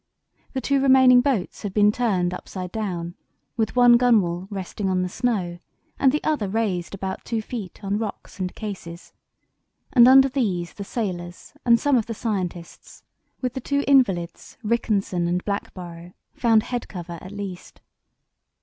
[0.53, 3.13] The two remaining boats had been turned upside down
[3.55, 5.59] with one gunwale resting on the snow,
[5.99, 9.13] and the other raised about two feet on rocks and cases,
[9.93, 13.03] and under these the sailors and some of the scientists,
[13.41, 17.79] with the two invalids, Rickenson and Blackborrow, found head cover at least.